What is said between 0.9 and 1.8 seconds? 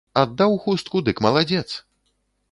дык маладзец!